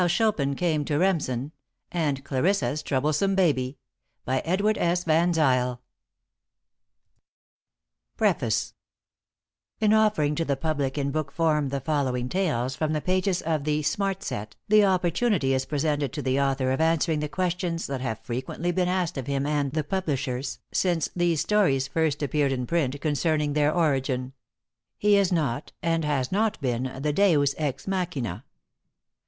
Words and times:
COPYRIGHTED 0.03 0.89
1903, 0.89 0.97
BY 0.97 1.11
THE 1.11 1.19
SMART 1.21 2.81
SET 2.81 2.85
PUBLISHING 2.87 3.35
CO. 3.35 3.75
First 4.25 5.05
Printing 5.05 5.05
in 5.07 5.29
April 5.37 5.81
*PREFACE* 8.17 8.73
In 9.79 9.93
offering 9.93 10.33
to 10.33 10.43
the 10.43 10.57
public 10.57 10.97
in 10.97 11.11
book 11.11 11.31
form 11.31 11.69
the 11.69 11.79
following 11.79 12.27
tales, 12.29 12.75
from 12.75 12.93
the 12.93 13.01
pages 13.01 13.43
of 13.43 13.63
THE 13.63 13.83
SMART 13.83 14.23
SET, 14.23 14.55
the 14.67 14.83
opportunity 14.83 15.53
is 15.53 15.65
presented 15.67 16.11
to 16.13 16.23
the 16.23 16.41
author 16.41 16.71
of 16.71 16.81
answering 16.81 17.19
the 17.19 17.29
questions 17.29 17.85
that 17.85 18.01
have 18.01 18.21
frequently 18.21 18.71
been 18.71 18.87
asked 18.89 19.19
of 19.19 19.27
him 19.27 19.45
and 19.45 19.73
the 19.73 19.83
publishers, 19.83 20.57
since 20.73 21.11
these 21.15 21.41
stories 21.41 21.87
first 21.87 22.23
appeared 22.23 22.51
in 22.51 22.65
print, 22.65 22.99
concerning 22.99 23.53
their 23.53 23.71
origin. 23.71 24.33
He 24.97 25.15
is 25.15 25.31
not, 25.31 25.73
and 25.83 26.03
has 26.03 26.31
not 26.31 26.59
been, 26.59 26.91
the 27.03 27.13
deus 27.13 27.53
ex 27.59 27.85
machina. 27.85 28.45